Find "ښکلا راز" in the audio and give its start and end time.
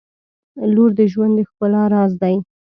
1.49-2.11